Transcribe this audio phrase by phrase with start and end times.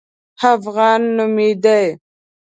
[0.53, 1.85] افغان نومېدی.